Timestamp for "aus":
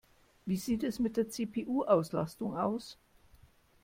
2.57-2.97